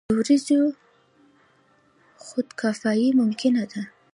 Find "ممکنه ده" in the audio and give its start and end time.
3.21-3.81